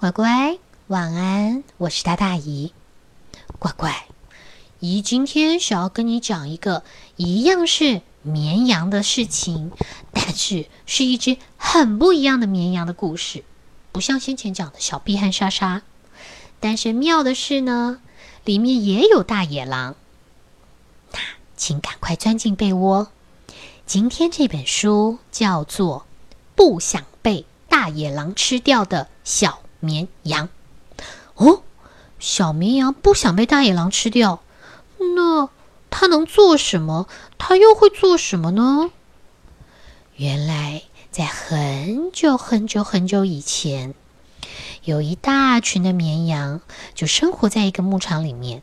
[0.00, 2.72] 乖乖，晚安，我是大大姨。
[3.58, 4.06] 乖乖，
[4.78, 6.84] 姨今天想要跟你讲一个
[7.16, 9.72] 一样是绵羊的事情，
[10.12, 13.42] 但是是一只很不一样的绵羊的故事，
[13.90, 15.82] 不像先前讲的小碧和莎莎。
[16.60, 18.00] 但是妙的是呢，
[18.44, 19.96] 里面也有大野狼。
[21.10, 21.18] 那
[21.56, 23.08] 请赶快钻进被窝。
[23.84, 26.06] 今天这本书叫做
[26.54, 30.48] 《不想被大野狼吃掉的小绵羊》。
[31.34, 31.62] 哦，
[32.18, 34.42] 小绵羊不想被大野狼吃掉，
[34.98, 35.48] 那
[35.90, 37.06] 它能做什么？
[37.38, 38.90] 它又会做什么呢？
[40.16, 43.94] 原来，在很久很久很久以前。
[44.84, 46.60] 有一大群的绵羊，
[46.94, 48.62] 就生活在一个牧场里面。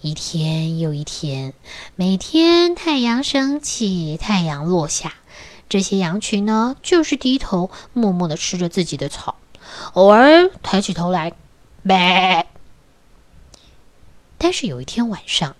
[0.00, 1.54] 一天又一天，
[1.96, 5.14] 每天太阳升起，太阳落下，
[5.68, 9.36] 这些羊群呢，就是低头默默的吃着自己的草，
[9.94, 11.32] 偶尔抬起头来，
[11.82, 12.46] 咩。
[14.36, 15.56] 但是有一天晚上，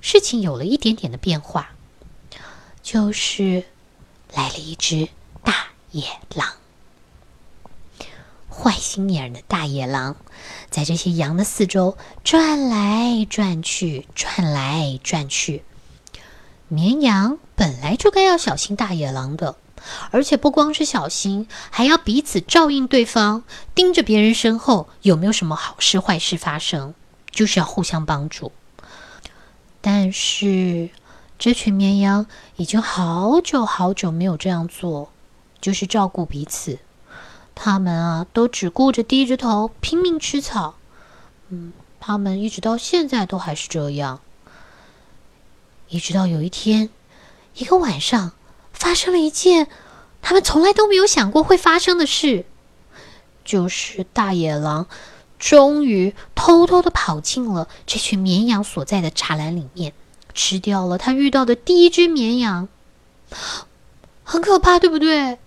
[0.00, 1.70] 事情有了一点点的变化，
[2.82, 3.64] 就是
[4.32, 5.08] 来了一只
[5.42, 6.48] 大野狼。
[8.48, 10.16] 坏心眼的大野狼，
[10.70, 15.64] 在这些羊的四周转来转去，转来转去。
[16.68, 19.56] 绵羊本来就该要小心大野狼的，
[20.10, 23.42] 而且不光是小心，还要彼此照应对方，
[23.74, 26.94] 盯着别人身后有没有什么好事坏事发生，
[27.30, 28.52] 就是要互相帮助。
[29.80, 30.90] 但是
[31.38, 35.10] 这群绵羊已经好久好久没有这样做，
[35.60, 36.78] 就是照顾彼此。
[37.54, 40.76] 他们啊，都只顾着低着头拼命吃草。
[41.48, 44.20] 嗯，他们一直到现在都还是这样。
[45.88, 46.88] 一直到有一天，
[47.54, 48.32] 一个晚上，
[48.80, 49.68] 发生了一件
[50.20, 52.44] 他们从来都没有想过会发生的事，
[53.44, 54.88] 就是大野狼
[55.38, 59.92] 终于偷偷的跑进了这群绵羊所在的栅栏里面，
[60.34, 62.68] 吃掉了他遇到的第一只绵羊。
[64.24, 65.38] 很可怕，对不对？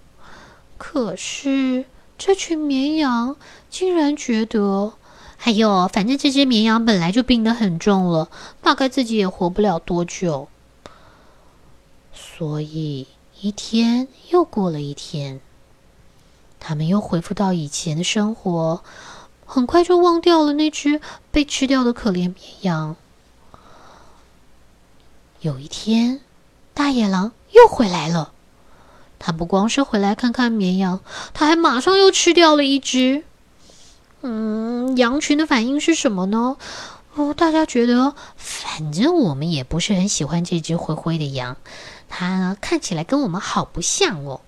[0.77, 1.83] 可是。
[2.15, 3.35] 这群绵羊
[3.69, 4.93] 竟然觉得，
[5.39, 8.29] 哎呦，反正这只绵羊本来就病得很重了，
[8.61, 10.47] 大概自己也活不了多久。
[12.13, 13.07] 所以
[13.41, 15.41] 一天又过了一天，
[16.59, 18.83] 他们又恢复到以前的生活，
[19.45, 21.01] 很快就忘掉了那只
[21.31, 22.95] 被吃掉的可怜绵羊。
[25.41, 26.21] 有一天，
[26.73, 28.31] 大野狼又回来了。
[29.19, 31.01] 他不光是回来看看绵羊，
[31.33, 33.23] 他还马上又吃掉了一只。
[34.21, 36.55] 嗯，羊群的反应是什么呢？
[37.15, 41.57] 哦，大家觉得，反正我们也不是很喜欢这只灰灰的羊，
[42.15, 44.41] 它看起来跟我们好不像哦。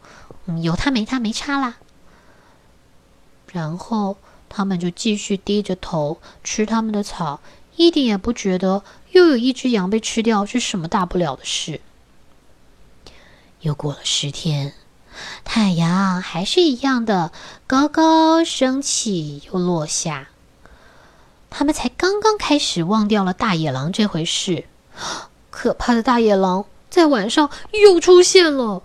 [0.45, 1.77] 嗯，有它没它没差啦。
[3.51, 4.17] 然后
[4.47, 7.39] 他们就继续低着头吃他们的草，
[7.75, 11.81] 一点也不觉得又有一只羊被吃掉是什么大不了的事。
[13.61, 14.73] 又过了十天，
[15.43, 17.31] 太阳还是一样的
[17.65, 20.27] 高高升起又落下。
[21.49, 24.65] 他们才刚刚开始忘掉了大野狼这回事，
[25.49, 26.65] 可怕的大野狼
[26.95, 28.81] 在晚上又出现了。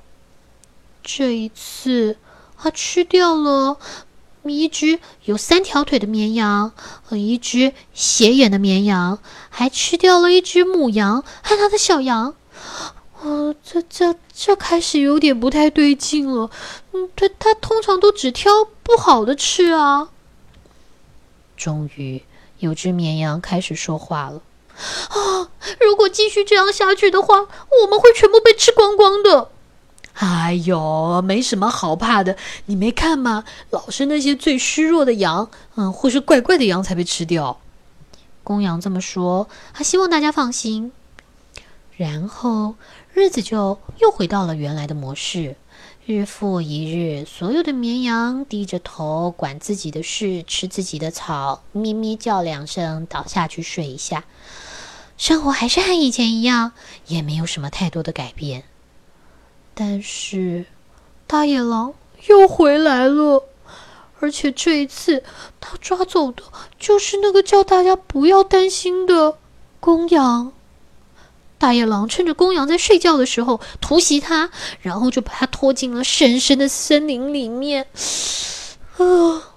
[1.01, 2.17] 这一次，
[2.59, 3.79] 他吃掉了
[4.43, 6.73] 一只有三条腿的绵羊
[7.05, 12.35] 和一只斜眼的绵羊，还吃掉了一只母羊和它的小羊。
[13.21, 16.51] 哦，这这这开始有点不太对劲了。
[16.91, 18.51] 嗯，他他通常都只挑
[18.83, 20.09] 不好的吃啊。
[21.57, 22.25] 终于，
[22.59, 24.43] 有只绵羊开始说话了。
[25.09, 29.51] 啊，如果继续这样下去的话，我们会全部被吃光光的。
[30.15, 32.37] 哎呦，没什么好怕的，
[32.67, 33.45] 你没看吗？
[33.71, 37.61] 老是那些最虚弱的羊，嗯，或是怪怪的羊才被吃掉。
[38.43, 40.93] 公羊这么说，他希望大家放心。
[41.97, 42.75] 然后。
[43.13, 45.57] 日子就又回到了原来的模式，
[46.07, 54.23] 日复一日，所有的绵羊低着头管自己的事，吃自己的草，咩咩叫两声，倒下去睡一下。
[55.21, 56.73] 生活还是和以前一样，
[57.07, 58.65] 也没有什么太多的改变。
[59.75, 60.65] 但是，
[61.27, 61.93] 大野狼
[62.27, 63.45] 又回来了，
[64.21, 65.23] 而且这一次，
[65.61, 66.43] 他抓走的
[66.79, 69.37] 就是那个叫大家不要担心的
[69.79, 70.55] 公羊。
[71.59, 74.51] 大野狼趁着公羊在睡觉的时候突袭他，
[74.81, 77.87] 然后就把他拖进了深深的森林里面。
[78.97, 79.50] 啊！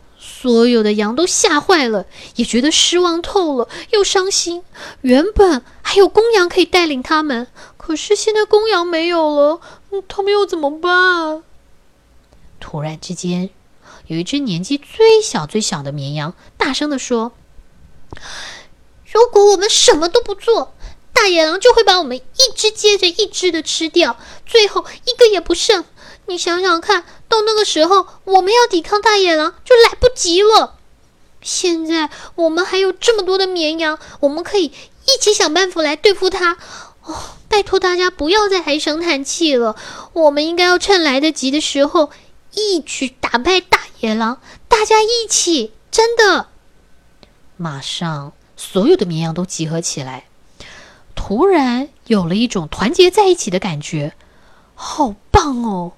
[0.44, 2.06] 所有的羊都吓坏了，
[2.36, 4.62] 也觉得失望透了，又伤心。
[5.00, 7.48] 原本还有公羊可以带领他们，
[7.78, 9.62] 可是现在公羊没有了，
[10.10, 11.44] 他们又怎么办？
[12.60, 13.52] 突然之间，
[14.08, 17.32] 有一只年纪最小最小的绵羊，大声的说
[19.10, 20.74] ：“如果我们什么都不做，
[21.14, 25.86] 大野狼就会把我们一只接着一只的吃掉，最后一个也不剩。
[26.26, 30.76] 你想想看，到那个时候，我们要抵抗大野狼就来不及了。
[31.42, 36.58] 现在我们还有这么多的绵羊，我们可以一起想办法来对付它。
[37.04, 37.16] 哦，
[37.50, 39.76] 拜托大家不要再唉声叹气了，
[40.14, 42.12] 我们应该要趁来得及的时候。”
[42.56, 45.74] 一举打败大野狼，大家一起！
[45.90, 46.50] 真的，
[47.58, 50.28] 马上所有的绵羊都集合起来，
[51.16, 54.14] 突然有了一种团结在一起的感觉，
[54.76, 55.94] 好棒哦！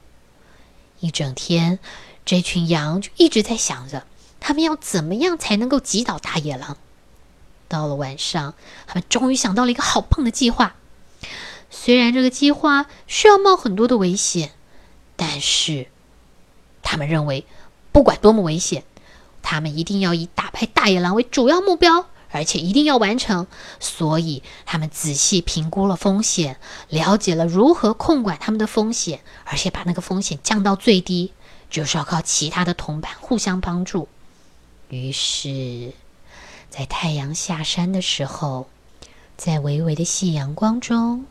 [1.06, 1.80] 一整天，
[2.26, 4.06] 这群羊就一直在想着，
[4.40, 6.78] 他们要怎么样才能够击倒大野狼。
[7.68, 8.56] 到了晚上，
[8.88, 10.76] 他们终于想到了一个好棒的计划。
[11.70, 14.52] 虽然这个计划需要冒很多的危险，
[15.16, 15.88] 但是。
[16.88, 17.48] 他们认为，
[17.92, 18.84] 不管多么危险，
[19.42, 23.48] 他们一定要以打败大野狼为主要目标，而且一定要完成。
[23.80, 26.58] 所以，他们仔细评估了风险，
[26.90, 31.34] 了解了如何控管他们的风险，而且把那个风险降到最低，
[31.70, 34.08] 就是要靠其他的同伴互相帮助。
[34.90, 35.94] 于是，
[36.70, 38.68] 在太阳下山的时候，
[39.38, 41.26] 在微微的夕阳光中，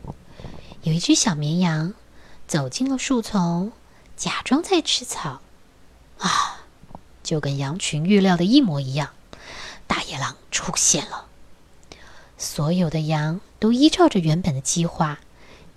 [0.83, 1.93] 有一只小绵羊
[2.47, 3.71] 走进了树丛，
[4.17, 5.41] 假装在吃草。
[6.17, 6.65] 啊，
[7.23, 9.09] 就跟羊群预料的一模一样，
[9.87, 11.25] 大野狼出现了。
[12.37, 15.19] 所有的羊都依照着原本的计划，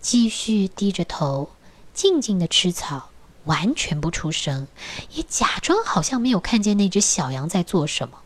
[0.01, 1.51] 继续低着头，
[1.95, 3.11] 静静的吃草，
[3.45, 4.67] 完全不出声，
[5.13, 8.19] 也假装好像没有看见那只小羊在做什么。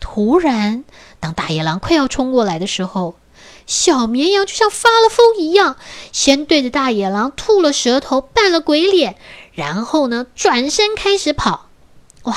[0.00, 0.84] 突然，
[1.20, 3.16] 当大野狼快要冲过来的时候，
[3.66, 5.76] 小绵羊就像发了疯一样，
[6.10, 9.16] 先对着大野狼吐了舌头，扮了鬼脸。
[9.52, 11.68] 然后呢，转身开始跑。
[12.22, 12.36] 哇，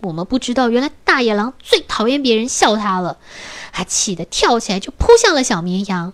[0.00, 3.18] 我们不知道，原来大野狼最讨厌别人笑他了。
[3.72, 6.12] 他气得跳起来就扑向了小绵羊。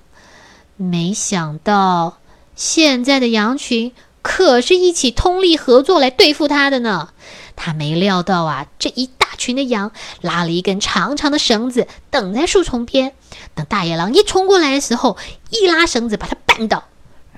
[0.76, 2.18] 没想到，
[2.56, 3.92] 现在的羊群
[4.22, 7.10] 可是一起通力合作来对付他的呢。
[7.54, 9.92] 他没料到啊，这一大群的羊
[10.22, 13.12] 拉了一根长长的绳子，等在树丛边。
[13.54, 15.18] 等大野狼一冲过来的时候，
[15.50, 16.84] 一拉绳子把他绊倒。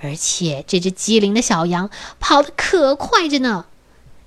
[0.01, 3.67] 而且这只机灵的小羊跑得可快着呢，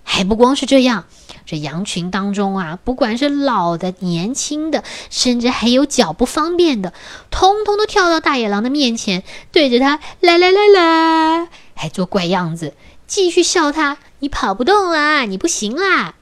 [0.03, 1.05] 还不光是这样，
[1.47, 6.93] 这羊群当中啊，不管是老的、年轻的，甚至还有脚不方便的，
[7.31, 9.23] 通通都跳到大野狼的面前，
[9.53, 12.73] 对着他来来来来，还做怪样子，
[13.07, 16.15] 继续笑他：“你跑不动啦，你不行啦！”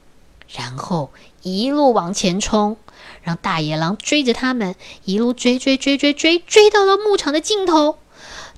[0.54, 1.10] 然后
[1.42, 2.76] 一路往前冲，
[3.22, 7.98] 让大野狼追着他们，一路追追追追追，追到了牧场的尽头。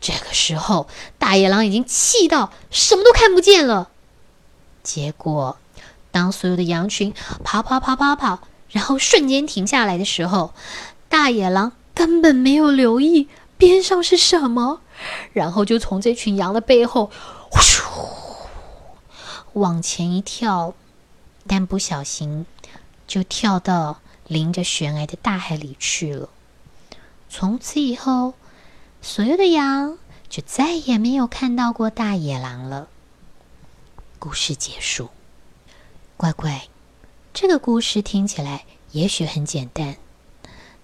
[0.02, 0.86] 这个时候，
[1.18, 3.88] 大野狼已经气到什么都看不见了。
[4.82, 5.56] 结果，
[6.18, 10.52] 当所有的羊群跑跑跑跑跑，然后瞬间停下来的时候，
[11.08, 14.80] 大野狼根本没有留意边上是什么，
[15.32, 17.12] 然后就从这群羊的背后，
[17.52, 17.84] 咻，
[19.52, 20.74] 往前一跳，
[21.46, 22.44] 但不小心
[23.06, 26.28] 就跳到临着悬崖的大海里去了。
[27.30, 28.34] 从此以后。
[29.00, 29.96] 所有的羊
[30.28, 32.88] 就再也没有看到过大野狼了。
[34.18, 35.08] 故事结束。
[36.18, 36.66] 乖乖，
[37.32, 39.96] 这个故事听起来也许很简单，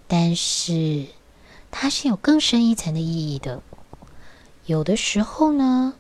[0.07, 1.07] 但是
[1.73, 3.61] 它是有更深一层的意义的。
[4.67, 5.95] 有的时候呢，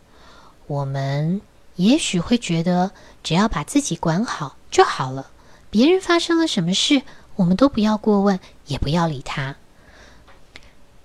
[0.68, 1.40] 我们
[1.74, 2.92] 也许会觉得
[3.24, 5.32] 只要把自己管好就好了，
[5.68, 7.02] 别人发生了什么事，
[7.34, 9.56] 我们都不要过问，也不要理他。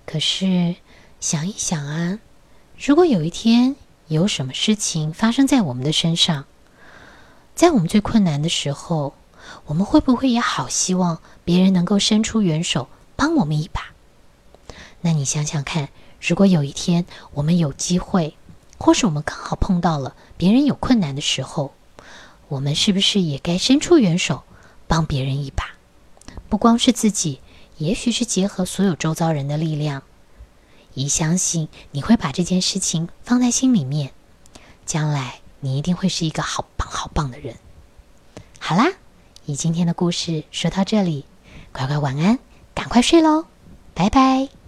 [0.06, 0.76] 可是。
[1.18, 2.18] 想一想啊，
[2.78, 3.76] 如果有一天
[4.08, 6.46] 有什么事情发生在我们的身上，
[7.60, 9.12] 在我们最困难的时候，
[9.66, 13.82] 我们会不会也好希望别人能够伸出援手帮我们一把？
[15.02, 15.90] 那你想想看，
[16.22, 18.34] 如果有一天我们有机会，
[18.78, 21.74] 或是我们刚好碰到了别人有困难的时候，
[22.48, 24.42] 我们是不是也该伸出援手
[24.88, 25.66] 帮别人一把？
[26.48, 27.40] 不光是自己，
[27.76, 30.02] 也许是结合所有周遭人的力量。
[30.94, 34.12] 姨相信你会把这件事情放在心里面，
[34.86, 37.56] 将来你一定会是一个好棒好棒的人。
[38.58, 38.92] 好啦，
[39.44, 41.24] 你今天的故事说到这里，
[41.72, 42.38] 乖乖晚安，
[42.74, 43.46] 赶快睡喽，
[43.94, 44.59] 拜拜。